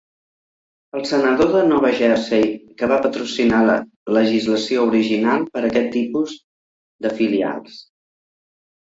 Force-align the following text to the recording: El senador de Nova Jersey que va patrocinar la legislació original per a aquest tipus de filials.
El 0.99 1.01
senador 1.07 1.49
de 1.55 1.59
Nova 1.71 1.89
Jersey 1.97 2.47
que 2.79 2.87
va 2.91 2.97
patrocinar 3.03 3.59
la 3.67 3.75
legislació 4.17 4.85
original 4.93 5.45
per 5.57 5.63
a 5.63 5.67
aquest 5.69 5.91
tipus 5.97 6.33
de 7.07 7.13
filials. 7.21 7.77